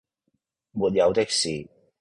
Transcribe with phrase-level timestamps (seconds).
[0.73, 1.67] 「沒有的事……」